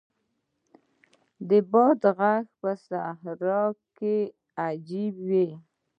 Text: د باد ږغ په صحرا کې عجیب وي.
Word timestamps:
د 1.49 1.51
باد 1.71 1.97
ږغ 2.17 2.21
په 2.59 2.69
صحرا 2.87 3.63
کې 3.97 4.15
عجیب 4.63 5.15
وي. 5.29 5.47